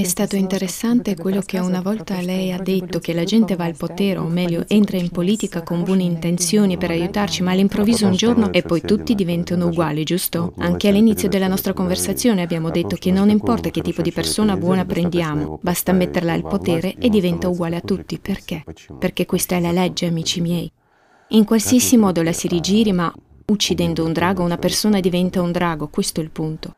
È 0.00 0.04
stato 0.04 0.34
interessante 0.34 1.14
quello 1.14 1.42
che 1.42 1.58
una 1.58 1.82
volta 1.82 2.22
lei 2.22 2.52
ha 2.52 2.58
detto, 2.58 3.00
che 3.00 3.12
la 3.12 3.24
gente 3.24 3.54
va 3.54 3.64
al 3.64 3.76
potere, 3.76 4.18
o 4.18 4.28
meglio, 4.28 4.64
entra 4.66 4.96
in 4.96 5.10
politica 5.10 5.62
con 5.62 5.84
buone 5.84 6.04
intenzioni 6.04 6.78
per 6.78 6.90
aiutarci, 6.90 7.42
ma 7.42 7.50
all'improvviso 7.50 8.06
un 8.06 8.14
giorno 8.14 8.50
e 8.50 8.62
poi 8.62 8.80
tutti 8.80 9.14
diventano 9.14 9.66
uguali, 9.66 10.02
giusto? 10.04 10.54
Anche 10.56 10.88
all'inizio 10.88 11.28
della 11.28 11.48
nostra 11.48 11.74
conversazione 11.74 12.40
abbiamo 12.40 12.70
detto 12.70 12.96
che 12.96 13.12
non 13.12 13.28
importa 13.28 13.68
che 13.68 13.82
tipo 13.82 14.00
di 14.00 14.10
persona 14.10 14.56
buona 14.56 14.86
prendiamo, 14.86 15.58
basta 15.60 15.92
metterla 15.92 16.32
al 16.32 16.48
potere 16.48 16.94
e 16.98 17.10
diventa 17.10 17.50
uguale 17.50 17.76
a 17.76 17.82
tutti. 17.82 18.18
Perché? 18.18 18.64
Perché 18.98 19.26
questa 19.26 19.56
è 19.56 19.60
la 19.60 19.70
legge, 19.70 20.06
amici 20.06 20.40
miei. 20.40 20.72
In 21.28 21.44
qualsiasi 21.44 21.98
modo 21.98 22.22
la 22.22 22.32
si 22.32 22.48
rigiri, 22.48 22.92
ma 22.92 23.12
uccidendo 23.48 24.06
un 24.06 24.14
drago 24.14 24.42
una 24.42 24.56
persona 24.56 24.98
diventa 24.98 25.42
un 25.42 25.52
drago, 25.52 25.88
questo 25.88 26.20
è 26.20 26.24
il 26.24 26.30
punto. 26.30 26.76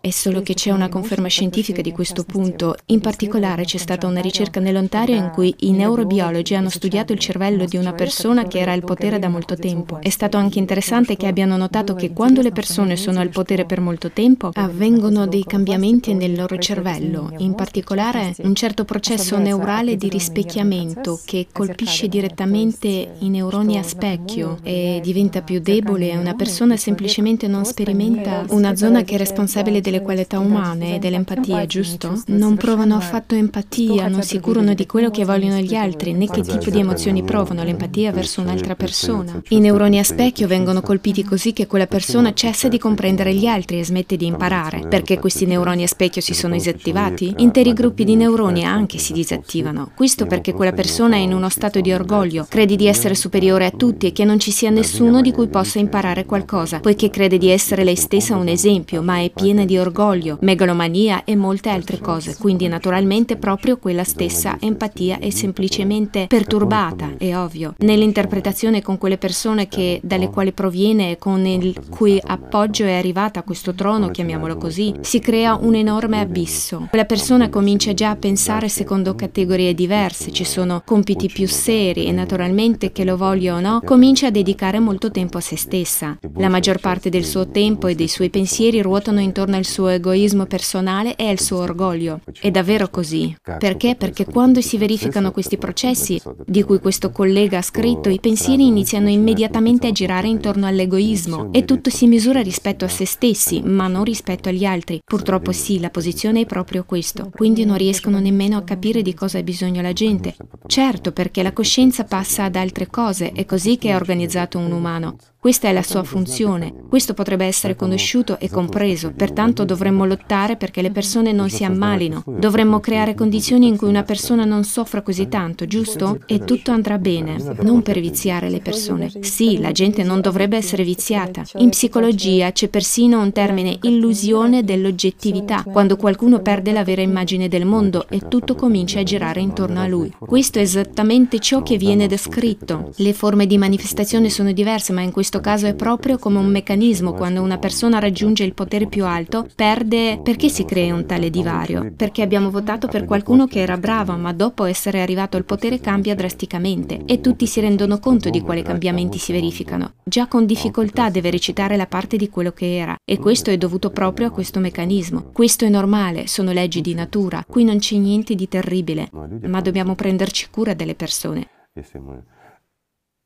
È 0.00 0.10
solo 0.10 0.42
che 0.42 0.54
c'è 0.54 0.70
una 0.70 0.88
conferma 0.88 1.26
scientifica 1.26 1.82
di 1.82 1.90
questo 1.90 2.22
punto. 2.22 2.76
In 2.86 3.00
particolare 3.00 3.64
c'è 3.64 3.76
stata 3.76 4.06
una 4.06 4.20
ricerca 4.20 4.60
nell'Ontario 4.60 5.16
in 5.16 5.30
cui 5.30 5.52
i 5.60 5.72
neurobiologi 5.72 6.54
hanno 6.54 6.68
studiato 6.68 7.12
il 7.12 7.18
cervello 7.18 7.64
di 7.64 7.76
una 7.76 7.94
persona 7.94 8.46
che 8.46 8.60
era 8.60 8.70
al 8.70 8.84
potere 8.84 9.18
da 9.18 9.28
molto 9.28 9.56
tempo. 9.56 10.00
È 10.00 10.08
stato 10.08 10.36
anche 10.36 10.60
interessante 10.60 11.16
che 11.16 11.26
abbiano 11.26 11.56
notato 11.56 11.94
che 11.94 12.12
quando 12.12 12.42
le 12.42 12.52
persone 12.52 12.94
sono 12.94 13.18
al 13.18 13.30
potere 13.30 13.64
per 13.64 13.80
molto 13.80 14.12
tempo 14.12 14.52
avvengono 14.54 15.26
dei 15.26 15.42
cambiamenti 15.44 16.14
nel 16.14 16.36
loro 16.36 16.56
cervello, 16.56 17.32
in 17.38 17.56
particolare 17.56 18.36
un 18.38 18.54
certo 18.54 18.84
processo 18.84 19.36
neurale 19.36 19.96
di 19.96 20.08
rispecchiamento 20.08 21.20
che 21.24 21.48
colpisce 21.52 22.06
direttamente 22.06 23.16
i 23.18 23.28
neuroni 23.28 23.78
a 23.78 23.82
specchio 23.82 24.58
e 24.62 25.00
diventa 25.02 25.42
più 25.42 25.58
debole 25.58 26.12
e 26.12 26.16
una 26.16 26.34
persona 26.34 26.76
semplicemente 26.76 27.48
non 27.48 27.64
sperimenta 27.64 28.44
una 28.50 28.76
zona 28.76 29.06
che 29.08 29.14
è 29.14 29.18
responsabile 29.18 29.80
delle 29.80 30.02
qualità 30.02 30.38
umane 30.38 30.96
e 30.96 30.98
dell'empatia, 30.98 31.64
giusto? 31.64 32.22
Non 32.26 32.56
provano 32.56 32.94
affatto 32.94 33.34
empatia, 33.34 34.06
non 34.06 34.22
si 34.22 34.38
curano 34.38 34.74
di 34.74 34.84
quello 34.84 35.10
che 35.10 35.24
vogliono 35.24 35.56
gli 35.60 35.74
altri, 35.74 36.12
né 36.12 36.26
che 36.26 36.42
tipo 36.42 36.68
di 36.68 36.80
emozioni 36.80 37.22
provano 37.22 37.64
l'empatia 37.64 38.12
verso 38.12 38.42
un'altra 38.42 38.74
persona. 38.74 39.40
I 39.48 39.60
neuroni 39.60 39.98
a 39.98 40.04
specchio 40.04 40.46
vengono 40.46 40.82
colpiti 40.82 41.24
così 41.24 41.54
che 41.54 41.66
quella 41.66 41.86
persona 41.86 42.34
cessa 42.34 42.68
di 42.68 42.76
comprendere 42.76 43.32
gli 43.32 43.46
altri 43.46 43.78
e 43.78 43.84
smette 43.86 44.18
di 44.18 44.26
imparare. 44.26 44.86
Perché 44.86 45.18
questi 45.18 45.46
neuroni 45.46 45.84
a 45.84 45.88
specchio 45.88 46.20
si 46.20 46.34
sono 46.34 46.52
disattivati? 46.52 47.32
Interi 47.38 47.72
gruppi 47.72 48.04
di 48.04 48.14
neuroni 48.14 48.62
anche 48.62 48.98
si 48.98 49.14
disattivano. 49.14 49.92
Questo 49.94 50.26
perché 50.26 50.52
quella 50.52 50.72
persona 50.72 51.16
è 51.16 51.20
in 51.20 51.32
uno 51.32 51.48
stato 51.48 51.80
di 51.80 51.94
orgoglio, 51.94 52.44
crede 52.46 52.76
di 52.76 52.86
essere 52.86 53.14
superiore 53.14 53.64
a 53.64 53.70
tutti 53.70 54.06
e 54.06 54.12
che 54.12 54.26
non 54.26 54.38
ci 54.38 54.50
sia 54.50 54.68
nessuno 54.68 55.22
di 55.22 55.32
cui 55.32 55.48
possa 55.48 55.78
imparare 55.78 56.26
qualcosa, 56.26 56.80
poiché 56.80 57.08
crede 57.08 57.38
di 57.38 57.48
essere 57.48 57.84
lei 57.84 57.96
stessa 57.96 58.36
un 58.36 58.48
esempio 58.48 58.96
orgoglio, 58.98 59.02
ma 59.02 59.20
è 59.20 59.30
piena 59.30 59.64
di 59.64 59.78
orgoglio, 59.78 60.38
megalomania 60.40 61.24
e 61.24 61.36
molte 61.36 61.70
altre 61.70 61.98
cose. 61.98 62.36
Quindi 62.38 62.66
naturalmente 62.68 63.36
proprio 63.36 63.78
quella 63.78 64.04
stessa 64.04 64.56
empatia 64.60 65.18
è 65.18 65.30
semplicemente 65.30 66.26
perturbata, 66.26 67.14
è 67.16 67.36
ovvio. 67.36 67.74
Nell'interpretazione 67.78 68.82
con 68.82 68.98
quelle 68.98 69.18
persone 69.18 69.68
che, 69.68 70.00
dalle 70.02 70.28
quali 70.30 70.52
proviene 70.52 71.12
e 71.12 71.18
con 71.18 71.46
il 71.46 71.80
cui 71.88 72.20
appoggio 72.22 72.84
è 72.84 72.94
arrivata 72.94 73.40
a 73.40 73.42
questo 73.42 73.74
trono, 73.74 74.10
chiamiamolo 74.10 74.56
così, 74.56 74.94
si 75.00 75.20
crea 75.20 75.54
un 75.54 75.74
enorme 75.74 76.20
abisso. 76.20 76.86
Quella 76.88 77.04
persona 77.04 77.48
comincia 77.48 77.94
già 77.94 78.10
a 78.10 78.16
pensare 78.16 78.68
secondo 78.68 79.14
categorie 79.14 79.74
diverse, 79.74 80.32
ci 80.32 80.44
sono 80.44 80.82
compiti 80.84 81.28
più 81.28 81.46
seri 81.46 82.06
e 82.06 82.12
naturalmente 82.12 82.92
che 82.92 83.04
lo 83.04 83.16
voglia 83.16 83.54
o 83.54 83.60
no, 83.60 83.80
comincia 83.84 84.28
a 84.28 84.30
dedicare 84.30 84.78
molto 84.78 85.10
tempo 85.10 85.38
a 85.38 85.40
se 85.40 85.56
stessa. 85.56 86.16
La 86.36 86.48
maggior 86.48 86.78
parte 86.78 87.08
del 87.08 87.24
suo 87.24 87.48
tempo 87.48 87.86
e 87.86 87.94
dei 87.94 88.08
suoi 88.08 88.30
pensieri 88.30 88.80
ruotano 88.88 89.20
intorno 89.20 89.56
al 89.56 89.66
suo 89.66 89.88
egoismo 89.88 90.46
personale 90.46 91.14
e 91.14 91.28
al 91.28 91.38
suo 91.38 91.58
orgoglio. 91.58 92.20
È 92.40 92.50
davvero 92.50 92.88
così. 92.88 93.36
Perché? 93.58 93.96
Perché 93.96 94.24
quando 94.24 94.62
si 94.62 94.78
verificano 94.78 95.30
questi 95.30 95.58
processi, 95.58 96.20
di 96.46 96.62
cui 96.62 96.78
questo 96.80 97.10
collega 97.10 97.58
ha 97.58 97.62
scritto, 97.62 98.08
i 98.08 98.18
pensieri 98.18 98.66
iniziano 98.66 99.10
immediatamente 99.10 99.88
a 99.88 99.92
girare 99.92 100.28
intorno 100.28 100.66
all'egoismo 100.66 101.52
e 101.52 101.66
tutto 101.66 101.90
si 101.90 102.06
misura 102.06 102.40
rispetto 102.40 102.86
a 102.86 102.88
se 102.88 103.04
stessi, 103.04 103.60
ma 103.60 103.88
non 103.88 104.04
rispetto 104.04 104.48
agli 104.48 104.64
altri. 104.64 105.00
Purtroppo 105.04 105.52
sì, 105.52 105.80
la 105.80 105.90
posizione 105.90 106.40
è 106.40 106.46
proprio 106.46 106.84
questo. 106.84 107.30
Quindi 107.30 107.66
non 107.66 107.76
riescono 107.76 108.18
nemmeno 108.18 108.56
a 108.56 108.62
capire 108.62 109.02
di 109.02 109.12
cosa 109.12 109.36
ha 109.38 109.42
bisogno 109.42 109.82
la 109.82 109.92
gente. 109.92 110.34
Certo, 110.66 111.12
perché 111.12 111.42
la 111.42 111.52
coscienza 111.52 112.04
passa 112.04 112.44
ad 112.44 112.56
altre 112.56 112.86
cose, 112.86 113.32
è 113.32 113.44
così 113.44 113.76
che 113.76 113.90
è 113.90 113.94
organizzato 113.94 114.56
un 114.58 114.72
umano. 114.72 115.16
Questa 115.40 115.68
è 115.68 115.72
la 115.72 115.84
sua 115.84 116.02
funzione, 116.02 116.74
questo 116.88 117.14
potrebbe 117.14 117.44
essere 117.44 117.76
conosciuto 117.76 118.40
e 118.40 118.50
compreso, 118.50 119.12
pertanto 119.12 119.64
dovremmo 119.64 120.04
lottare 120.04 120.56
perché 120.56 120.82
le 120.82 120.90
persone 120.90 121.30
non 121.30 121.48
si 121.48 121.62
ammalino, 121.62 122.24
dovremmo 122.26 122.80
creare 122.80 123.14
condizioni 123.14 123.68
in 123.68 123.76
cui 123.76 123.86
una 123.88 124.02
persona 124.02 124.44
non 124.44 124.64
soffra 124.64 125.00
così 125.00 125.28
tanto, 125.28 125.64
giusto? 125.66 126.18
E 126.26 126.40
tutto 126.40 126.72
andrà 126.72 126.98
bene, 126.98 127.36
non 127.60 127.82
per 127.82 128.00
viziare 128.00 128.50
le 128.50 128.58
persone. 128.58 129.12
Sì, 129.20 129.60
la 129.60 129.70
gente 129.70 130.02
non 130.02 130.20
dovrebbe 130.20 130.56
essere 130.56 130.82
viziata. 130.82 131.44
In 131.58 131.68
psicologia 131.68 132.50
c'è 132.50 132.68
persino 132.68 133.20
un 133.22 133.30
termine 133.30 133.78
illusione 133.82 134.64
dell'oggettività, 134.64 135.62
quando 135.62 135.96
qualcuno 135.96 136.40
perde 136.40 136.72
la 136.72 136.82
vera 136.82 137.02
immagine 137.02 137.46
del 137.46 137.64
mondo 137.64 138.08
e 138.08 138.26
tutto 138.26 138.56
comincia 138.56 138.98
a 138.98 139.04
girare 139.04 139.40
intorno 139.40 139.80
a 139.80 139.86
lui. 139.86 140.12
Questo 140.18 140.58
è 140.58 140.62
esattamente 140.62 141.38
ciò 141.38 141.62
che 141.62 141.76
viene 141.76 142.08
descritto. 142.08 142.90
Le 142.96 143.12
forme 143.12 143.46
di 143.46 143.56
manifestazione 143.56 144.30
sono 144.30 144.50
diverse, 144.50 144.92
ma 144.92 145.00
in 145.00 145.12
questo 145.12 145.26
questo 145.28 145.46
caso 145.46 145.66
è 145.66 145.74
proprio 145.74 146.16
come 146.16 146.38
un 146.38 146.46
meccanismo, 146.46 147.12
quando 147.12 147.42
una 147.42 147.58
persona 147.58 147.98
raggiunge 147.98 148.44
il 148.44 148.54
potere 148.54 148.86
più 148.86 149.04
alto, 149.04 149.46
perde... 149.54 150.18
Perché 150.22 150.48
si 150.48 150.64
crea 150.64 150.94
un 150.94 151.04
tale 151.04 151.28
divario? 151.28 151.92
Perché 151.94 152.22
abbiamo 152.22 152.50
votato 152.50 152.88
per 152.88 153.04
qualcuno 153.04 153.46
che 153.46 153.60
era 153.60 153.76
bravo, 153.76 154.16
ma 154.16 154.32
dopo 154.32 154.64
essere 154.64 155.02
arrivato 155.02 155.36
al 155.36 155.44
potere 155.44 155.80
cambia 155.80 156.14
drasticamente 156.14 157.02
e 157.04 157.20
tutti 157.20 157.46
si 157.46 157.60
rendono 157.60 157.98
conto 157.98 158.30
di 158.30 158.40
quali 158.40 158.62
cambiamenti 158.62 159.18
si 159.18 159.32
verificano. 159.32 159.96
Già 160.02 160.28
con 160.28 160.46
difficoltà 160.46 161.10
deve 161.10 161.28
recitare 161.28 161.76
la 161.76 161.86
parte 161.86 162.16
di 162.16 162.30
quello 162.30 162.52
che 162.52 162.78
era 162.78 162.96
e 163.04 163.18
questo 163.18 163.50
è 163.50 163.58
dovuto 163.58 163.90
proprio 163.90 164.28
a 164.28 164.30
questo 164.30 164.60
meccanismo. 164.60 165.28
Questo 165.30 165.66
è 165.66 165.68
normale, 165.68 166.26
sono 166.26 166.52
leggi 166.52 166.80
di 166.80 166.94
natura, 166.94 167.44
qui 167.46 167.64
non 167.64 167.76
c'è 167.76 167.98
niente 167.98 168.34
di 168.34 168.48
terribile, 168.48 169.10
ma 169.42 169.60
dobbiamo 169.60 169.94
prenderci 169.94 170.48
cura 170.50 170.72
delle 170.72 170.94
persone. 170.94 171.48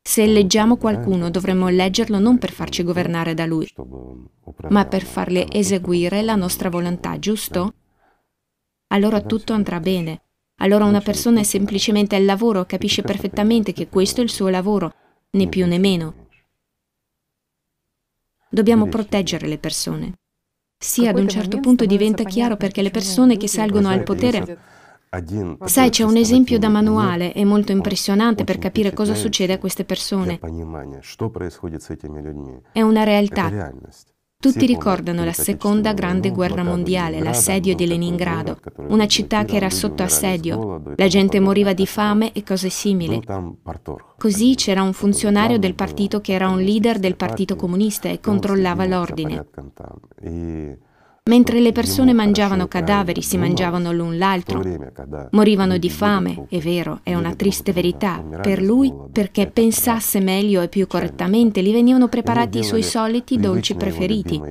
Se 0.05 0.21
eleggiamo 0.21 0.75
qualcuno 0.75 1.29
dovremmo 1.29 1.69
eleggerlo 1.69 2.19
non 2.19 2.37
per 2.37 2.51
farci 2.51 2.83
governare 2.83 3.33
da 3.33 3.45
lui, 3.45 3.67
ma 4.69 4.85
per 4.85 5.01
farle 5.01 5.49
eseguire 5.49 6.21
la 6.21 6.35
nostra 6.35 6.69
volontà, 6.69 7.17
giusto? 7.17 7.73
Allora 8.87 9.21
tutto 9.21 9.53
andrà 9.53 9.79
bene. 9.79 10.21
Allora 10.57 10.83
una 10.83 10.99
persona 10.99 11.39
è 11.39 11.43
semplicemente 11.43 12.17
al 12.17 12.25
lavoro, 12.25 12.65
capisce 12.65 13.01
perfettamente 13.01 13.71
che 13.71 13.87
questo 13.87 14.19
è 14.19 14.23
il 14.25 14.29
suo 14.29 14.49
lavoro, 14.49 14.93
né 15.31 15.47
più 15.47 15.65
né 15.65 15.77
meno. 15.77 16.27
Dobbiamo 18.49 18.87
proteggere 18.87 19.47
le 19.47 19.57
persone. 19.57 20.19
Sì, 20.77 21.07
ad 21.07 21.17
un 21.17 21.29
certo 21.29 21.61
punto 21.61 21.85
diventa 21.85 22.23
chiaro 22.25 22.57
perché 22.57 22.81
le 22.81 22.91
persone 22.91 23.37
che 23.37 23.47
salgono 23.47 23.87
al 23.87 24.03
potere 24.03 24.57
Sai, 25.65 25.89
c'è 25.91 26.03
un 26.03 26.17
esempio 26.17 26.57
da 26.57 26.69
manuale, 26.69 27.33
è 27.33 27.43
molto 27.43 27.71
impressionante 27.71 28.43
per 28.43 28.57
capire 28.57 28.93
cosa 28.93 29.13
succede 29.13 29.53
a 29.53 29.59
queste 29.59 29.85
persone. 29.85 30.39
È 32.71 32.81
una 32.81 33.03
realtà. 33.03 33.71
Tutti 34.43 34.65
ricordano 34.65 35.23
la 35.23 35.31
seconda 35.31 35.93
grande 35.93 36.31
guerra 36.31 36.63
mondiale, 36.63 37.21
l'assedio 37.21 37.75
di 37.75 37.87
Leningrado, 37.87 38.59
una 38.89 39.07
città 39.07 39.45
che 39.45 39.55
era 39.55 39.69
sotto 39.69 40.03
assedio, 40.03 40.81
la 40.97 41.07
gente 41.07 41.39
moriva 41.39 41.71
di 41.71 41.85
fame 41.85 42.33
e 42.33 42.43
cose 42.43 42.67
simili. 42.69 43.21
Così 44.17 44.55
c'era 44.55 44.81
un 44.81 44.91
funzionario 44.91 45.57
del 45.59 45.75
partito 45.75 46.19
che 46.19 46.33
era 46.33 46.49
un 46.49 46.59
leader 46.59 46.99
del 46.99 47.15
partito 47.15 47.55
comunista 47.55 48.09
e 48.09 48.19
controllava 48.19 48.85
l'ordine. 48.85 49.45
Mentre 51.29 51.61
le 51.61 51.71
persone 51.71 52.11
mangiavano 52.11 52.67
cadaveri, 52.67 53.21
si 53.21 53.37
mangiavano 53.37 53.93
l'un 53.93 54.17
l'altro, 54.17 54.61
morivano 55.31 55.77
di 55.77 55.89
fame, 55.89 56.47
è 56.49 56.57
vero, 56.57 56.99
è 57.01 57.15
una 57.15 57.33
triste 57.33 57.71
verità. 57.71 58.21
Per 58.21 58.61
lui, 58.61 58.93
perché 59.09 59.47
pensasse 59.47 60.19
meglio 60.19 60.61
e 60.61 60.67
più 60.67 60.85
correttamente, 60.85 61.63
gli 61.63 61.71
venivano 61.71 62.09
preparati 62.09 62.59
i 62.59 62.63
suoi 62.65 62.83
soliti 62.83 63.39
dolci 63.39 63.75
preferiti, 63.75 64.41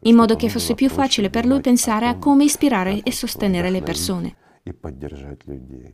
in 0.00 0.14
modo 0.14 0.36
che 0.36 0.50
fosse 0.50 0.74
più 0.74 0.90
facile 0.90 1.30
per 1.30 1.46
lui 1.46 1.62
pensare 1.62 2.06
a 2.06 2.18
come 2.18 2.44
ispirare 2.44 3.00
e 3.02 3.10
sostenere 3.10 3.70
le 3.70 3.80
persone. 3.80 4.36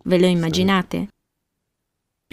Ve 0.03 0.19
lo 0.19 0.27
immaginate? 0.27 1.09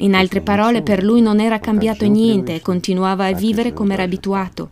In 0.02 0.16
altre 0.16 0.42
parole, 0.42 0.82
per 0.82 1.04
lui 1.04 1.22
non 1.22 1.40
era 1.40 1.60
cambiato 1.60 2.08
niente 2.08 2.56
e 2.56 2.62
continuava 2.62 3.26
a 3.28 3.34
vivere 3.34 3.72
come 3.72 3.94
era 3.94 4.04
abituato. 4.04 4.72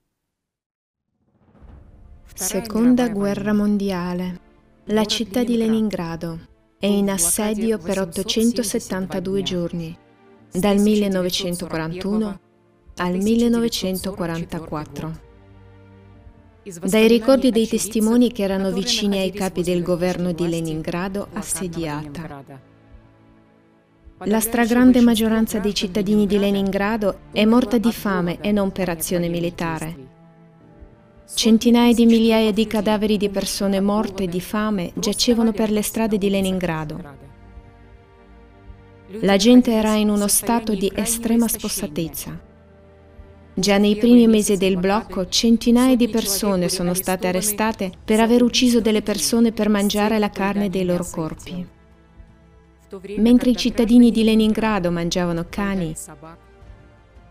Seconda 2.35 3.09
guerra 3.09 3.53
mondiale. 3.53 4.39
La 4.85 5.05
città 5.05 5.43
di 5.43 5.55
Leningrado 5.55 6.39
è 6.79 6.87
in 6.87 7.11
assedio 7.11 7.77
per 7.77 8.01
872 8.01 9.43
giorni, 9.43 9.95
dal 10.51 10.79
1941 10.79 12.39
al 12.95 13.17
1944. 13.17 15.19
dai 16.85 17.07
ricordi 17.07 17.51
dei 17.51 17.67
testimoni 17.67 18.31
che 18.31 18.41
erano 18.41 18.71
vicini 18.71 19.19
ai 19.19 19.31
capi 19.31 19.61
del 19.61 19.83
governo 19.83 20.31
di 20.31 20.49
Leningrado 20.49 21.27
assediata. 21.33 22.43
La 24.25 24.39
stragrande 24.39 25.01
maggioranza 25.01 25.59
dei 25.59 25.75
cittadini 25.75 26.25
di 26.25 26.39
Leningrado 26.39 27.19
è 27.31 27.45
morta 27.45 27.77
di 27.77 27.91
fame 27.91 28.39
e 28.41 28.51
non 28.51 28.71
per 28.71 28.89
azione 28.89 29.29
militare. 29.29 30.12
Centinaia 31.35 31.93
di 31.93 32.05
migliaia 32.05 32.51
di 32.51 32.67
cadaveri 32.67 33.17
di 33.17 33.27
persone 33.29 33.81
morte 33.81 34.27
di 34.27 34.39
fame 34.39 34.91
giacevano 34.95 35.51
per 35.51 35.71
le 35.71 35.81
strade 35.81 36.17
di 36.17 36.29
Leningrado. 36.29 37.01
La 39.21 39.35
gente 39.35 39.71
era 39.71 39.95
in 39.95 40.09
uno 40.09 40.27
stato 40.27 40.73
di 40.75 40.91
estrema 40.93 41.47
spossatezza. 41.47 42.39
Già 43.55 43.77
nei 43.77 43.97
primi 43.97 44.27
mesi 44.27 44.57
del 44.57 44.77
blocco 44.77 45.27
centinaia 45.27 45.95
di 45.95 46.07
persone 46.07 46.69
sono 46.69 46.93
state 46.93 47.27
arrestate 47.27 47.91
per 48.03 48.19
aver 48.19 48.41
ucciso 48.41 48.79
delle 48.79 49.01
persone 49.01 49.51
per 49.51 49.69
mangiare 49.69 50.19
la 50.19 50.29
carne 50.29 50.69
dei 50.69 50.85
loro 50.85 51.05
corpi. 51.11 51.67
Mentre 53.17 53.49
i 53.49 53.55
cittadini 53.55 54.11
di 54.11 54.23
Leningrado 54.23 54.91
mangiavano 54.91 55.47
cani, 55.49 55.93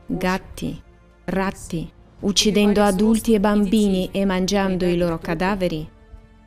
gatti, 0.06 0.82
ratti, 1.24 1.90
uccidendo 2.22 2.82
adulti 2.82 3.34
e 3.34 3.40
bambini 3.40 4.08
e 4.10 4.24
mangiando 4.24 4.84
i 4.84 4.96
loro 4.96 5.18
cadaveri, 5.18 5.88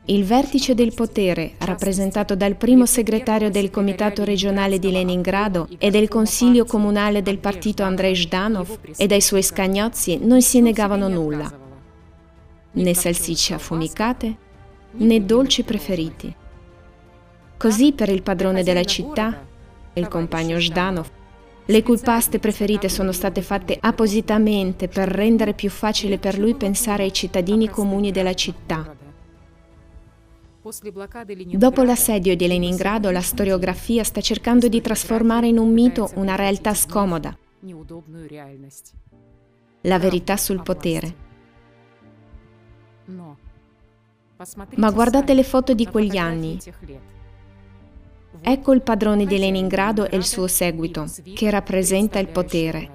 il 0.08 0.24
vertice 0.24 0.74
del 0.74 0.94
potere, 0.94 1.54
rappresentato 1.58 2.36
dal 2.36 2.54
primo 2.54 2.86
segretario 2.86 3.50
del 3.50 3.70
Comitato 3.70 4.22
regionale 4.22 4.78
di 4.78 4.92
Leningrado 4.92 5.68
e 5.78 5.90
del 5.90 6.06
Consiglio 6.06 6.64
comunale 6.64 7.22
del 7.22 7.38
partito 7.38 7.82
Andrei 7.82 8.14
Zhdanov 8.14 8.78
e 8.96 9.06
dai 9.08 9.20
suoi 9.20 9.42
scagnozzi, 9.42 10.18
non 10.22 10.42
si 10.42 10.60
negavano 10.60 11.08
nulla. 11.08 11.52
Né 12.70 12.94
salsicce 12.94 13.54
affumicate, 13.54 14.36
né 14.92 15.24
dolci 15.24 15.64
preferiti. 15.64 16.32
Così 17.56 17.92
per 17.92 18.08
il 18.08 18.22
padrone 18.22 18.62
della 18.62 18.84
città, 18.84 19.44
il 19.94 20.06
compagno 20.06 20.60
Zhdanov, 20.60 21.08
le 21.68 21.82
cui 21.82 21.98
paste 21.98 22.38
preferite 22.38 22.88
sono 22.88 23.12
state 23.12 23.42
fatte 23.42 23.76
appositamente 23.80 24.88
per 24.88 25.08
rendere 25.08 25.52
più 25.52 25.70
facile 25.70 26.18
per 26.18 26.38
lui 26.38 26.54
pensare 26.54 27.02
ai 27.02 27.12
cittadini 27.12 27.68
comuni 27.68 28.12
della 28.12 28.34
città 28.34 29.04
Dopo 31.52 31.84
l'assedio 31.84 32.34
di 32.34 32.48
Leningrado, 32.48 33.12
la 33.12 33.20
storiografia 33.20 34.02
sta 34.02 34.20
cercando 34.20 34.66
di 34.66 34.80
trasformare 34.80 35.46
in 35.46 35.58
un 35.58 35.72
mito 35.72 36.10
una 36.14 36.34
realtà 36.34 36.74
scomoda, 36.74 37.36
la 39.82 39.98
verità 40.00 40.36
sul 40.36 40.62
potere. 40.62 41.14
Ma 44.74 44.90
guardate 44.90 45.34
le 45.34 45.44
foto 45.44 45.72
di 45.72 45.86
quegli 45.86 46.16
anni. 46.16 46.58
Ecco 48.40 48.72
il 48.72 48.82
padrone 48.82 49.26
di 49.26 49.38
Leningrado 49.38 50.08
e 50.08 50.16
il 50.16 50.24
suo 50.24 50.46
seguito, 50.46 51.06
che 51.34 51.50
rappresenta 51.50 52.18
il 52.18 52.28
potere. 52.28 52.90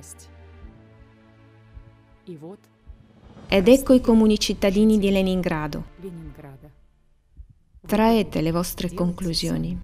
Ed 3.47 3.67
ecco 3.67 3.93
i 3.93 4.01
comuni 4.01 4.39
cittadini 4.39 4.97
di 4.97 5.11
Leningrado. 5.11 5.83
Traete 7.85 8.41
le 8.41 8.51
vostre 8.51 8.93
conclusioni. 8.93 9.81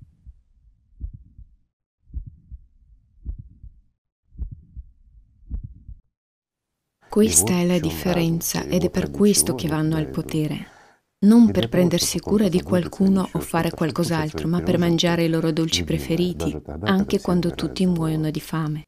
Questa 7.09 7.54
è 7.54 7.65
la 7.65 7.80
differenza 7.80 8.63
ed 8.65 8.83
è 8.83 8.89
per 8.92 9.09
questo 9.09 9.56
che 9.56 9.68
vanno 9.68 9.95
al 9.95 10.07
potere. 10.07 10.76
Non 11.19 11.49
per 11.49 11.67
prendersi 11.67 12.19
cura 12.19 12.47
di 12.47 12.61
qualcuno 12.61 13.27
o 13.31 13.39
fare 13.39 13.71
qualcos'altro, 13.71 14.47
ma 14.47 14.61
per 14.61 14.77
mangiare 14.77 15.23
i 15.23 15.29
loro 15.29 15.51
dolci 15.51 15.83
preferiti, 15.83 16.55
anche 16.81 17.19
quando 17.21 17.55
tutti 17.55 17.87
muoiono 17.87 18.29
di 18.29 18.39
fame. 18.39 18.83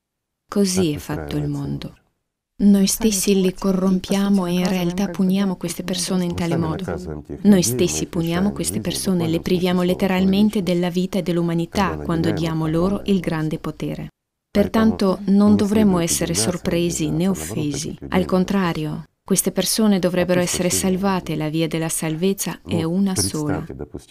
Così 0.47 0.91
è 0.91 0.97
fatto 0.97 1.37
il 1.37 1.47
mondo. 1.47 1.95
Noi 2.61 2.85
stessi 2.85 3.41
li 3.41 3.51
corrompiamo 3.51 4.45
e 4.45 4.51
in 4.51 4.67
realtà 4.67 5.07
puniamo 5.07 5.55
queste 5.55 5.83
persone 5.83 6.25
in 6.25 6.35
tale 6.35 6.55
modo. 6.55 6.83
Noi 7.43 7.63
stessi 7.63 8.05
puniamo 8.05 8.51
queste 8.51 8.79
persone 8.79 9.27
le 9.27 9.39
priviamo 9.39 9.81
letteralmente 9.81 10.61
della 10.61 10.89
vita 10.89 11.17
e 11.17 11.23
dell'umanità 11.23 11.97
quando 11.97 12.29
diamo 12.29 12.67
loro 12.67 13.01
il 13.05 13.21
grande 13.21 13.57
potere. 13.57 14.09
Pertanto 14.51 15.19
non 15.27 15.55
dovremmo 15.55 15.97
essere 15.97 16.35
sorpresi 16.35 17.09
né 17.09 17.27
offesi. 17.27 17.97
Al 18.09 18.25
contrario, 18.25 19.05
queste 19.29 19.51
persone 19.51 19.99
dovrebbero 19.99 20.39
essere 20.39 20.71
salvate, 20.71 21.35
la 21.35 21.49
via 21.49 21.67
della 21.67 21.87
salvezza 21.87 22.61
è 22.65 22.81
una 22.81 23.15
sola. 23.15 23.63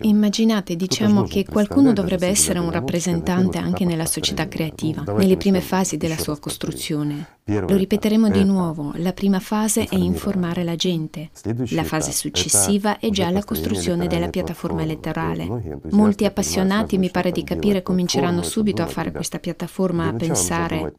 Immaginate, 0.02 0.76
diciamo 0.76 1.24
che 1.24 1.44
qualcuno 1.44 1.92
dovrebbe 1.92 2.28
essere 2.28 2.60
un 2.60 2.70
rappresentante 2.70 3.58
anche 3.58 3.84
nella 3.84 4.06
società 4.06 4.46
creativa, 4.46 5.02
nelle 5.16 5.36
prime 5.36 5.60
fasi 5.60 5.96
della 5.96 6.16
sua 6.16 6.38
costruzione. 6.38 7.38
Lo 7.46 7.74
ripeteremo 7.74 8.30
di 8.30 8.44
nuovo, 8.44 8.92
la 8.98 9.12
prima 9.12 9.40
fase 9.40 9.86
è 9.86 9.96
informare 9.96 10.62
la 10.62 10.76
gente, 10.76 11.30
la 11.70 11.82
fase 11.82 12.12
successiva 12.12 13.00
è 13.00 13.10
già 13.10 13.28
la 13.30 13.42
costruzione 13.42 14.06
della 14.06 14.28
piattaforma 14.28 14.82
elettorale. 14.82 15.80
Molti 15.90 16.26
appassionati, 16.26 16.96
mi 16.96 17.10
pare 17.10 17.32
di 17.32 17.42
capire, 17.42 17.82
cominceranno 17.82 18.44
subito 18.44 18.82
a 18.82 18.86
fare 18.86 19.10
questa 19.10 19.40
piattaforma, 19.40 20.06
a 20.06 20.12
pensare 20.12 20.92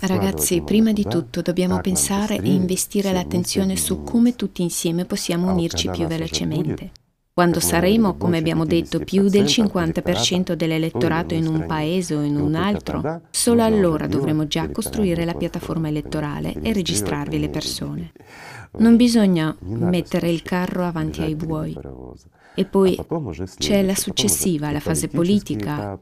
Ragazzi, 0.00 0.62
prima 0.62 0.92
di 0.92 1.04
tutto 1.04 1.40
dobbiamo 1.40 1.80
pensare 1.80 2.36
e 2.36 2.52
investire 2.52 3.12
l'attenzione 3.12 3.76
su 3.76 4.02
come 4.02 4.34
tutti 4.34 4.62
insieme 4.62 5.04
possiamo 5.04 5.52
unirci 5.52 5.88
più 5.90 6.06
velocemente. 6.06 6.90
Quando 7.32 7.58
saremo, 7.58 8.16
come 8.16 8.38
abbiamo 8.38 8.64
detto, 8.64 9.00
più 9.00 9.28
del 9.28 9.44
50% 9.44 10.52
dell'elettorato 10.52 11.34
in 11.34 11.46
un 11.46 11.66
paese 11.66 12.14
o 12.14 12.22
in 12.22 12.36
un 12.36 12.54
altro, 12.54 13.22
solo 13.30 13.62
allora 13.62 14.06
dovremo 14.06 14.46
già 14.46 14.70
costruire 14.70 15.24
la 15.24 15.34
piattaforma 15.34 15.88
elettorale 15.88 16.54
e 16.62 16.72
registrarvi 16.72 17.40
le 17.40 17.48
persone. 17.48 18.12
Non 18.78 18.96
bisogna 18.96 19.56
mettere 19.60 20.30
il 20.30 20.42
carro 20.42 20.84
avanti 20.84 21.22
ai 21.22 21.34
buoi. 21.34 21.76
E 22.56 22.64
poi 22.64 22.96
c'è 23.58 23.82
la 23.82 23.94
successiva, 23.94 24.70
la 24.70 24.80
fase 24.80 25.08
politica. 25.08 25.98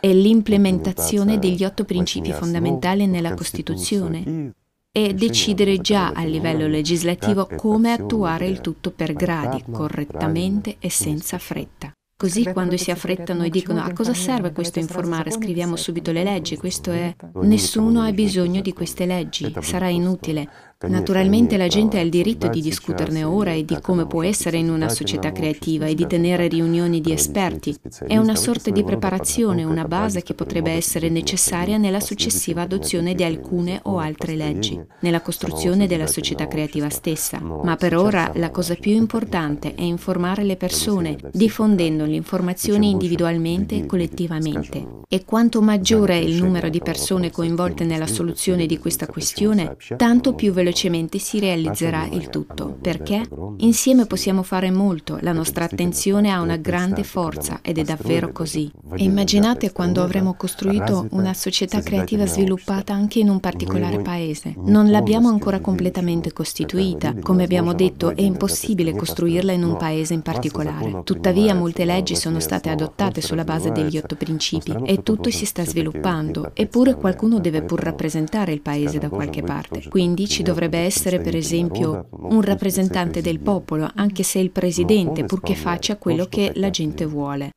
e 0.00 0.14
l'implementazione 0.14 1.38
degli 1.38 1.64
otto 1.64 1.84
principi 1.84 2.32
fondamentali 2.32 3.06
nella 3.06 3.34
Costituzione. 3.34 4.52
E 4.96 5.12
decidere 5.12 5.78
già 5.78 6.12
a 6.12 6.24
livello 6.24 6.68
legislativo 6.68 7.48
come 7.56 7.92
attuare 7.92 8.46
il 8.46 8.60
tutto 8.60 8.92
per 8.92 9.12
gradi, 9.12 9.64
correttamente 9.70 10.76
e 10.78 10.88
senza 10.88 11.36
fretta. 11.38 11.92
Così 12.16 12.44
quando 12.52 12.76
si 12.76 12.92
affrettano 12.92 13.42
e 13.42 13.50
dicono 13.50 13.82
a 13.82 13.92
cosa 13.92 14.14
serve 14.14 14.52
questo 14.52 14.78
informare, 14.78 15.32
scriviamo 15.32 15.74
subito 15.74 16.12
le 16.12 16.22
leggi, 16.22 16.56
questo 16.56 16.92
è... 16.92 17.14
Nessuno 17.40 18.02
ha 18.02 18.12
bisogno 18.12 18.60
di 18.60 18.72
queste 18.72 19.04
leggi, 19.04 19.52
sarà 19.60 19.88
inutile. 19.88 20.48
Naturalmente 20.88 21.56
la 21.56 21.68
gente 21.68 21.98
ha 21.98 22.02
il 22.02 22.10
diritto 22.10 22.48
di 22.48 22.60
discuterne 22.60 23.24
ora 23.24 23.52
e 23.52 23.64
di 23.64 23.78
come 23.80 24.06
può 24.06 24.22
essere 24.22 24.58
in 24.58 24.70
una 24.70 24.88
società 24.88 25.32
creativa 25.32 25.86
e 25.86 25.94
di 25.94 26.06
tenere 26.06 26.48
riunioni 26.48 27.00
di 27.00 27.12
esperti. 27.12 27.76
È 28.06 28.16
una 28.16 28.34
sorta 28.34 28.70
di 28.70 28.84
preparazione, 28.84 29.64
una 29.64 29.84
base 29.84 30.22
che 30.22 30.34
potrebbe 30.34 30.72
essere 30.72 31.08
necessaria 31.08 31.76
nella 31.76 32.00
successiva 32.00 32.62
adozione 32.62 33.14
di 33.14 33.24
alcune 33.24 33.80
o 33.84 33.98
altre 33.98 34.34
leggi, 34.34 34.80
nella 35.00 35.20
costruzione 35.20 35.86
della 35.86 36.06
società 36.06 36.46
creativa 36.46 36.88
stessa. 36.88 37.40
Ma 37.40 37.76
per 37.76 37.96
ora 37.96 38.30
la 38.34 38.50
cosa 38.50 38.74
più 38.74 38.92
importante 38.92 39.74
è 39.74 39.82
informare 39.82 40.44
le 40.44 40.56
persone, 40.56 41.16
diffondendo 41.32 42.04
le 42.04 42.16
informazioni 42.16 42.90
individualmente 42.90 43.76
e 43.76 43.86
collettivamente. 43.86 45.03
E 45.14 45.24
quanto 45.24 45.62
maggiore 45.62 46.14
è 46.14 46.20
il 46.20 46.42
numero 46.42 46.68
di 46.68 46.80
persone 46.80 47.30
coinvolte 47.30 47.84
nella 47.84 48.08
soluzione 48.08 48.66
di 48.66 48.80
questa 48.80 49.06
questione, 49.06 49.76
tanto 49.96 50.34
più 50.34 50.52
velocemente 50.52 51.20
si 51.20 51.38
realizzerà 51.38 52.08
il 52.10 52.30
tutto, 52.30 52.76
perché 52.80 53.22
insieme 53.58 54.06
possiamo 54.06 54.42
fare 54.42 54.72
molto, 54.72 55.18
la 55.20 55.30
nostra 55.30 55.66
attenzione 55.66 56.32
ha 56.32 56.40
una 56.40 56.56
grande 56.56 57.04
forza 57.04 57.60
ed 57.62 57.78
è 57.78 57.84
davvero 57.84 58.32
così. 58.32 58.68
E 58.96 59.04
immaginate 59.04 59.70
quando 59.70 60.02
avremo 60.02 60.34
costruito 60.34 61.06
una 61.10 61.32
società 61.32 61.80
creativa 61.80 62.26
sviluppata 62.26 62.92
anche 62.92 63.20
in 63.20 63.28
un 63.28 63.38
particolare 63.38 64.00
paese. 64.00 64.56
Non 64.64 64.90
l'abbiamo 64.90 65.28
ancora 65.28 65.60
completamente 65.60 66.32
costituita, 66.32 67.14
come 67.20 67.44
abbiamo 67.44 67.72
detto 67.72 68.16
è 68.16 68.22
impossibile 68.22 68.96
costruirla 68.96 69.52
in 69.52 69.62
un 69.62 69.76
paese 69.76 70.12
in 70.12 70.22
particolare. 70.22 71.02
Tuttavia 71.04 71.54
molte 71.54 71.84
leggi 71.84 72.16
sono 72.16 72.40
state 72.40 72.68
adottate 72.68 73.20
sulla 73.20 73.44
base 73.44 73.70
degli 73.70 73.96
otto 73.96 74.16
principi 74.16 74.74
e 74.82 75.02
tutto 75.04 75.30
si 75.30 75.44
sta 75.44 75.64
sviluppando, 75.64 76.50
eppure 76.52 76.96
qualcuno 76.96 77.38
deve 77.38 77.62
pur 77.62 77.80
rappresentare 77.80 78.50
il 78.50 78.60
paese 78.60 78.98
da 78.98 79.08
qualche 79.08 79.42
parte. 79.42 79.88
Quindi 79.88 80.26
ci 80.26 80.42
dovrebbe 80.42 80.78
essere 80.78 81.20
per 81.20 81.36
esempio 81.36 82.08
un 82.10 82.40
rappresentante 82.40 83.20
del 83.22 83.38
popolo, 83.38 83.88
anche 83.94 84.24
se 84.24 84.40
il 84.40 84.50
presidente, 84.50 85.22
purché 85.22 85.54
faccia 85.54 85.96
quello 85.96 86.26
che 86.26 86.50
la 86.56 86.70
gente 86.70 87.04
vuole. 87.04 87.50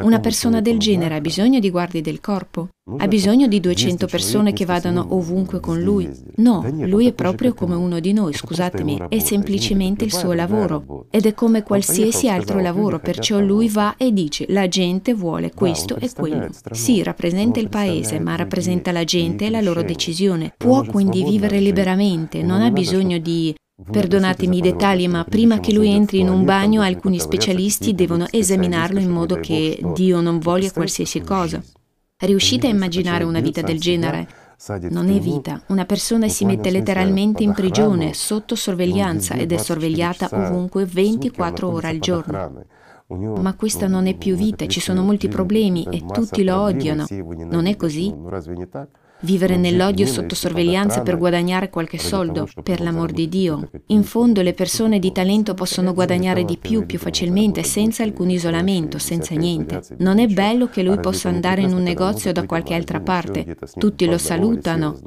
Una 0.00 0.20
persona 0.20 0.62
del 0.62 0.78
genere 0.78 1.16
ha 1.16 1.20
bisogno 1.20 1.58
di 1.58 1.68
guardie 1.68 2.00
del 2.00 2.18
corpo? 2.18 2.68
Ha 2.96 3.06
bisogno 3.06 3.46
di 3.46 3.60
200 3.60 4.06
persone 4.06 4.54
che 4.54 4.64
vadano 4.64 5.08
ovunque 5.10 5.60
con 5.60 5.82
lui? 5.82 6.08
No, 6.36 6.66
lui 6.86 7.08
è 7.08 7.12
proprio 7.12 7.52
come 7.52 7.74
uno 7.74 8.00
di 8.00 8.14
noi, 8.14 8.32
scusatemi, 8.32 9.02
è 9.10 9.18
semplicemente 9.18 10.06
il 10.06 10.12
suo 10.12 10.32
lavoro 10.32 11.04
ed 11.10 11.26
è 11.26 11.34
come 11.34 11.62
qualsiasi 11.62 12.30
altro 12.30 12.58
lavoro, 12.60 13.00
perciò 13.00 13.38
lui 13.38 13.68
va 13.68 13.96
e 13.98 14.14
dice 14.14 14.46
la 14.48 14.66
gente 14.66 15.12
vuole 15.12 15.52
questo 15.52 15.96
e 15.96 16.10
quello. 16.10 16.48
Sì, 16.70 17.02
rappresenta 17.02 17.60
il 17.60 17.68
paese, 17.68 18.18
ma 18.18 18.34
rappresenta 18.34 18.92
la 18.92 19.04
gente 19.04 19.44
e 19.44 19.50
la 19.50 19.60
loro 19.60 19.82
decisione. 19.82 20.54
Può 20.56 20.86
quindi 20.86 21.22
vivere 21.22 21.60
liberamente, 21.60 22.42
non 22.42 22.62
ha 22.62 22.70
bisogno 22.70 23.18
di 23.18 23.54
Perdonatemi 23.90 24.58
i 24.58 24.60
dettagli, 24.60 25.08
ma 25.08 25.24
prima 25.24 25.60
che 25.60 25.72
lui 25.72 25.90
entri 25.90 26.20
in 26.20 26.28
un 26.28 26.44
bagno 26.44 26.82
alcuni 26.82 27.18
specialisti 27.18 27.94
devono 27.94 28.26
esaminarlo 28.30 29.00
in 29.00 29.10
modo 29.10 29.36
che 29.36 29.80
Dio 29.94 30.20
non 30.20 30.38
voglia 30.38 30.70
qualsiasi 30.70 31.20
cosa. 31.20 31.62
Riuscite 32.18 32.66
a 32.68 32.70
immaginare 32.70 33.24
una 33.24 33.40
vita 33.40 33.62
del 33.62 33.80
genere? 33.80 34.28
Non 34.90 35.08
è 35.08 35.18
vita. 35.18 35.60
Una 35.68 35.84
persona 35.84 36.28
si 36.28 36.44
mette 36.44 36.70
letteralmente 36.70 37.42
in 37.42 37.52
prigione, 37.52 38.14
sotto 38.14 38.54
sorveglianza 38.54 39.34
ed 39.34 39.50
è 39.50 39.56
sorvegliata 39.56 40.28
ovunque 40.30 40.84
24 40.84 41.68
ore 41.68 41.88
al 41.88 41.98
giorno. 41.98 42.64
Ma 43.08 43.54
questa 43.54 43.88
non 43.88 44.06
è 44.06 44.16
più 44.16 44.36
vita, 44.36 44.66
ci 44.66 44.80
sono 44.80 45.02
molti 45.02 45.28
problemi 45.28 45.86
e 45.90 46.04
tutti 46.06 46.44
lo 46.44 46.60
odiano. 46.60 47.06
Non 47.50 47.66
è 47.66 47.76
così? 47.76 48.14
Vivere 49.24 49.56
nell'odio 49.56 50.04
sotto 50.06 50.34
sorveglianza 50.34 51.02
per 51.02 51.16
guadagnare 51.16 51.70
qualche 51.70 51.98
soldo, 51.98 52.48
per 52.62 52.80
l'amor 52.80 53.12
di 53.12 53.28
Dio. 53.28 53.70
In 53.86 54.02
fondo 54.02 54.42
le 54.42 54.52
persone 54.52 54.98
di 54.98 55.12
talento 55.12 55.54
possono 55.54 55.94
guadagnare 55.94 56.44
di 56.44 56.58
più 56.58 56.86
più 56.86 56.98
facilmente, 56.98 57.62
senza 57.62 58.02
alcun 58.02 58.30
isolamento, 58.30 58.98
senza 58.98 59.34
niente. 59.34 59.80
Non 59.98 60.18
è 60.18 60.26
bello 60.26 60.68
che 60.68 60.82
lui 60.82 60.98
possa 60.98 61.28
andare 61.28 61.62
in 61.62 61.72
un 61.72 61.82
negozio 61.82 62.32
da 62.32 62.44
qualche 62.46 62.74
altra 62.74 63.00
parte. 63.00 63.56
Tutti 63.78 64.06
lo 64.06 64.18
salutano. 64.18 64.98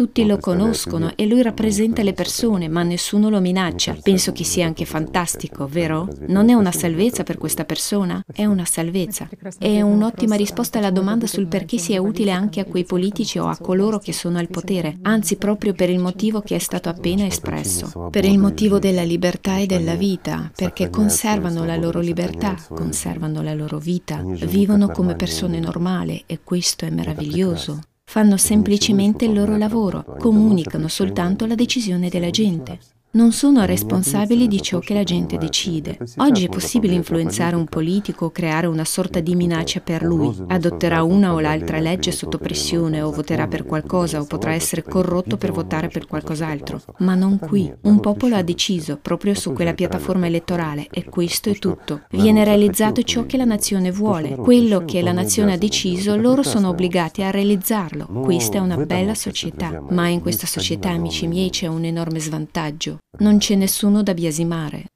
Tutti 0.00 0.24
lo 0.24 0.38
conoscono 0.38 1.12
e 1.14 1.26
lui 1.26 1.42
rappresenta 1.42 2.02
le 2.02 2.14
persone, 2.14 2.68
ma 2.68 2.82
nessuno 2.82 3.28
lo 3.28 3.38
minaccia. 3.38 3.98
Penso 4.00 4.32
che 4.32 4.44
sia 4.44 4.64
anche 4.64 4.86
fantastico, 4.86 5.66
vero? 5.66 6.08
Non 6.26 6.48
è 6.48 6.54
una 6.54 6.72
salvezza 6.72 7.22
per 7.22 7.36
questa 7.36 7.66
persona? 7.66 8.24
È 8.32 8.46
una 8.46 8.64
salvezza. 8.64 9.28
È 9.58 9.82
un'ottima 9.82 10.36
risposta 10.36 10.78
alla 10.78 10.90
domanda 10.90 11.26
sul 11.26 11.48
perché 11.48 11.76
sia 11.76 12.00
utile 12.00 12.30
anche 12.30 12.60
a 12.60 12.64
quei 12.64 12.84
politici 12.84 13.38
o 13.38 13.48
a 13.48 13.58
coloro 13.58 13.98
che 13.98 14.14
sono 14.14 14.38
al 14.38 14.48
potere, 14.48 14.96
anzi 15.02 15.36
proprio 15.36 15.74
per 15.74 15.90
il 15.90 15.98
motivo 15.98 16.40
che 16.40 16.56
è 16.56 16.60
stato 16.60 16.88
appena 16.88 17.26
espresso. 17.26 18.08
Per 18.10 18.24
il 18.24 18.38
motivo 18.38 18.78
della 18.78 19.02
libertà 19.02 19.58
e 19.58 19.66
della 19.66 19.96
vita, 19.96 20.50
perché 20.56 20.88
conservano 20.88 21.66
la 21.66 21.76
loro 21.76 22.00
libertà, 22.00 22.56
conservano 22.70 23.42
la 23.42 23.52
loro 23.52 23.76
vita, 23.76 24.22
vivono 24.24 24.88
come 24.88 25.14
persone 25.14 25.60
normali 25.60 26.22
e 26.24 26.40
questo 26.42 26.86
è 26.86 26.90
meraviglioso 26.90 27.80
fanno 28.10 28.36
semplicemente 28.36 29.24
il 29.24 29.32
loro 29.32 29.56
lavoro, 29.56 30.04
comunicano 30.18 30.88
soltanto 30.88 31.46
la 31.46 31.54
decisione 31.54 32.08
della 32.08 32.30
gente 32.30 32.80
non 33.12 33.32
sono 33.32 33.64
responsabili 33.64 34.46
di 34.46 34.62
ciò 34.62 34.78
che 34.78 34.94
la 34.94 35.02
gente 35.02 35.36
decide. 35.36 35.98
Oggi 36.18 36.44
è 36.44 36.48
possibile 36.48 36.94
influenzare 36.94 37.56
un 37.56 37.64
politico 37.64 38.26
o 38.26 38.30
creare 38.30 38.68
una 38.68 38.84
sorta 38.84 39.18
di 39.18 39.34
minaccia 39.34 39.80
per 39.80 40.04
lui. 40.04 40.32
Adotterà 40.46 41.02
una 41.02 41.32
o 41.32 41.40
l'altra 41.40 41.80
legge 41.80 42.12
sotto 42.12 42.38
pressione 42.38 43.02
o 43.02 43.10
voterà 43.10 43.48
per 43.48 43.64
qualcosa 43.64 44.20
o 44.20 44.26
potrà 44.26 44.52
essere 44.52 44.84
corrotto 44.84 45.36
per 45.36 45.50
votare 45.50 45.88
per 45.88 46.06
qualcos'altro. 46.06 46.80
Ma 46.98 47.16
non 47.16 47.40
qui. 47.40 47.72
Un 47.82 47.98
popolo 47.98 48.36
ha 48.36 48.42
deciso 48.42 48.96
proprio 48.96 49.34
su 49.34 49.52
quella 49.54 49.74
piattaforma 49.74 50.26
elettorale 50.26 50.86
e 50.88 51.04
questo 51.04 51.50
è 51.50 51.58
tutto. 51.58 52.02
Viene 52.10 52.44
realizzato 52.44 53.02
ciò 53.02 53.26
che 53.26 53.36
la 53.36 53.44
nazione 53.44 53.90
vuole. 53.90 54.36
Quello 54.36 54.84
che 54.84 55.02
la 55.02 55.12
nazione 55.12 55.54
ha 55.54 55.58
deciso, 55.58 56.14
loro 56.14 56.44
sono 56.44 56.68
obbligati 56.68 57.24
a 57.24 57.30
realizzarlo. 57.32 58.06
Questa 58.06 58.58
è 58.58 58.60
una 58.60 58.76
bella 58.76 59.16
società. 59.16 59.82
Ma 59.90 60.06
in 60.06 60.20
questa 60.20 60.46
società, 60.46 60.90
amici 60.90 61.26
miei, 61.26 61.50
c'è 61.50 61.66
un 61.66 61.84
enorme 61.84 62.20
svantaggio. 62.20 62.99
Non 63.18 63.38
c'è 63.38 63.54
nessuno 63.54 64.02
da 64.02 64.14
biasimare. 64.14 64.86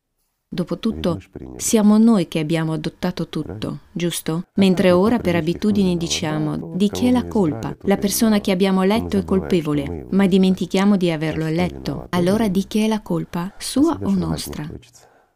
Dopotutto, 0.54 1.20
siamo 1.56 1.99
noi 1.99 2.28
che 2.28 2.38
abbiamo 2.38 2.75
adottato 2.75 3.28
tutto, 3.28 3.80
giusto? 3.90 4.44
Mentre 4.54 4.92
ora 4.92 5.18
per 5.18 5.34
abitudine 5.34 5.96
diciamo 5.96 6.75
di 6.76 6.88
chi 6.90 7.06
è 7.06 7.11
la 7.11 7.26
colpa? 7.26 7.76
La 7.82 7.96
persona 7.96 8.40
che 8.40 8.52
abbiamo 8.52 8.84
letto 8.84 9.16
è 9.16 9.25
colpevole, 9.25 10.06
ma 10.11 10.28
dimentichiamo 10.28 10.96
di 10.96 11.11
averlo 11.11 11.44
eletto. 11.46 12.06
Allora 12.11 12.46
di 12.46 12.68
chi 12.68 12.84
è 12.84 12.87
la 12.87 13.00
colpa? 13.00 13.52
Sua 13.58 13.99
o 14.00 14.14
nostra? 14.14 14.70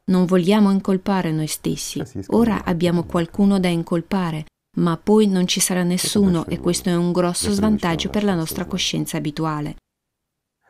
Non 0.04 0.24
vogliamo 0.24 0.70
incolpare 0.70 1.32
noi 1.32 1.48
stessi. 1.48 2.00
Ora 2.28 2.62
abbiamo 2.64 3.02
qualcuno 3.02 3.58
da 3.58 3.68
incolpare, 3.68 4.44
ma 4.76 4.96
poi 4.96 5.26
non 5.26 5.48
ci 5.48 5.58
sarà 5.58 5.82
nessuno 5.82 6.46
e 6.46 6.60
questo 6.60 6.90
è 6.90 6.94
un 6.94 7.10
grosso 7.10 7.50
svantaggio 7.50 8.08
per 8.08 8.22
la 8.22 8.34
nostra 8.34 8.66
coscienza 8.66 9.16
abituale. 9.16 9.74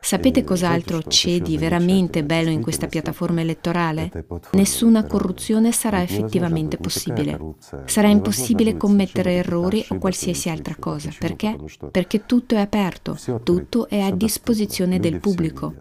Sapete 0.01 0.43
cos'altro 0.43 1.01
c'è 1.01 1.39
di 1.39 1.57
veramente 1.57 2.23
bello 2.23 2.49
in 2.49 2.61
questa 2.61 2.87
piattaforma 2.87 3.41
elettorale? 3.41 4.09
Nessuna 4.53 5.05
corruzione 5.05 5.71
sarà 5.71 6.01
effettivamente 6.01 6.77
possibile. 6.77 7.37
Sarà 7.85 8.07
impossibile 8.07 8.77
commettere 8.77 9.33
errori 9.33 9.85
o 9.89 9.97
qualsiasi 9.97 10.49
altra 10.49 10.75
cosa. 10.79 11.11
Perché? 11.17 11.55
Perché 11.91 12.25
tutto 12.25 12.55
è 12.55 12.59
aperto, 12.59 13.17
tutto 13.43 13.87
è 13.87 13.99
a 13.99 14.11
disposizione 14.11 14.99
del 14.99 15.19
pubblico. 15.19 15.73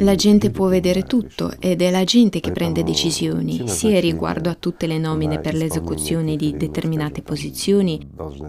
La 0.00 0.14
gente 0.14 0.50
può 0.50 0.68
vedere 0.68 1.02
tutto 1.02 1.52
ed 1.60 1.82
è 1.82 1.90
la 1.90 2.04
gente 2.04 2.40
che 2.40 2.50
prende 2.50 2.82
decisioni, 2.82 3.68
sia 3.68 4.00
riguardo 4.00 4.48
a 4.48 4.54
tutte 4.54 4.86
le 4.86 4.96
nomine 4.96 5.38
per 5.38 5.52
l'esecuzione 5.52 6.34
di 6.36 6.56
determinate 6.56 7.20
posizioni 7.20 8.00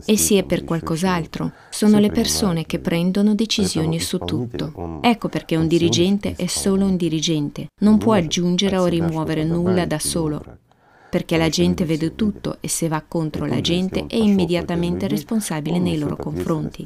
e 0.06 0.16
sia 0.16 0.44
per 0.44 0.64
qualcos'altro. 0.64 1.52
Sono 1.70 2.00
le 2.00 2.12
persone 2.12 2.66
che 2.66 2.80
prendono 2.80 3.36
decisioni 3.36 4.00
su 4.00 4.20
tutto. 4.20 5.00
Ecco 5.02 5.28
perché 5.28 5.58
un 5.58 5.68
dirigente 5.68 6.34
è 6.38 6.48
solo 6.48 6.86
un 6.86 6.96
dirigente, 6.96 7.68
non 7.82 7.98
può 7.98 8.14
aggiungere 8.14 8.78
o 8.78 8.86
rimuovere 8.86 9.44
nulla 9.44 9.86
da 9.86 10.00
solo 10.00 10.60
perché 11.10 11.38
la 11.38 11.50
gente 11.50 11.86
vede 11.86 12.16
tutto 12.16 12.58
e 12.60 12.68
se 12.68 12.88
va 12.88 13.04
contro 13.08 13.46
la 13.46 13.62
gente 13.62 14.08
è 14.08 14.16
immediatamente 14.16 15.08
responsabile 15.08 15.78
nei 15.78 16.00
loro 16.00 16.16
confronti. 16.16 16.84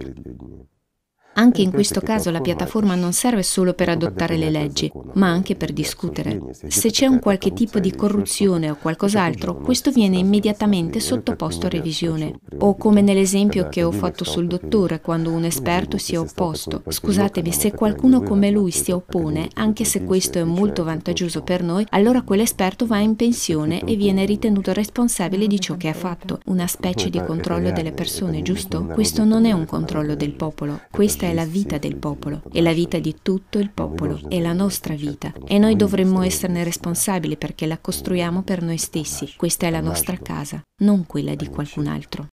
Anche 1.40 1.62
in 1.62 1.70
questo 1.70 2.02
caso 2.02 2.32
la 2.32 2.42
piattaforma 2.42 2.96
non 2.96 3.14
serve 3.14 3.44
solo 3.44 3.76
per 3.76 3.90
adottare 3.90 4.38
le 4.38 4.50
leggi, 4.50 4.92
ma 5.14 5.28
anche 5.30 5.56
per 5.56 5.72
discutere. 5.72 6.42
Se 6.68 6.90
c'è 6.90 7.06
un 7.06 7.20
qualche 7.20 7.54
tipo 7.54 7.78
di 7.78 7.94
corruzione 7.94 8.72
o 8.72 8.76
qualcos'altro, 8.76 9.58
questo 9.58 9.92
viene 9.92 10.18
immediatamente 10.18 11.00
sottoposto 11.00 11.68
a 11.68 11.70
revisione. 11.70 12.40
O 12.58 12.76
come 12.76 13.02
nell'esempio 13.02 13.70
che 13.70 13.84
ho 13.84 13.92
fatto 13.92 14.24
sul 14.24 14.48
dottore, 14.48 15.00
quando 15.00 15.30
un 15.30 15.44
esperto 15.44 16.00
si 16.00 16.16
è 16.16 16.20
opposto. 16.20 16.82
Scusatemi, 16.88 17.52
se 17.52 17.72
qualcuno 17.72 18.24
come 18.24 18.50
lui 18.50 18.72
si 18.72 18.90
oppone, 18.90 19.48
anche 19.54 19.84
se 19.84 20.04
questo 20.06 20.40
è 20.40 20.44
molto 20.44 20.84
vantaggioso 20.84 21.44
per 21.44 21.62
noi, 21.62 21.86
allora 21.90 22.24
quell'esperto 22.24 22.88
va 22.88 22.98
in 22.98 23.16
pensione 23.16 23.84
e 23.84 23.96
viene 23.96 24.26
ritenuto 24.26 24.74
responsabile 24.74 25.46
di 25.46 25.60
ciò 25.60 25.78
che 25.78 25.90
ha 25.90 25.94
fatto. 25.94 26.40
Una 26.46 26.66
specie 26.66 27.12
di 27.12 27.22
controllo 27.24 27.72
delle 27.72 27.92
persone, 27.92 28.42
giusto? 28.42 28.86
Questo 28.86 29.24
non 29.24 29.46
è 29.46 29.52
un 29.52 29.68
controllo 29.68 30.16
del 30.16 30.32
popolo. 30.32 30.82
Questa 30.90 31.26
è 31.28 31.34
la 31.34 31.46
vita 31.46 31.78
del 31.78 31.98
popolo, 31.98 32.42
è 32.52 32.62
la 32.62 32.74
vita 32.74 33.00
di 33.00 33.16
tutto 33.22 33.60
il 33.60 33.72
popolo, 33.72 34.20
è 34.30 34.40
la 34.40 34.54
nostra 34.54 34.96
vita 34.96 35.34
e 35.46 35.58
noi 35.58 35.76
dovremmo 35.76 36.22
esserne 36.22 36.64
responsabili 36.64 37.38
perché 37.38 37.66
la 37.66 37.78
costruiamo 37.78 38.44
per 38.44 38.62
noi 38.62 38.78
stessi. 38.78 39.34
Questa 39.36 39.68
è 39.68 39.70
la 39.70 39.82
nostra 39.82 40.18
casa, 40.18 40.62
non 40.84 41.06
quella 41.06 41.36
di 41.36 41.48
qualcun 41.48 41.88
altro. 41.88 42.28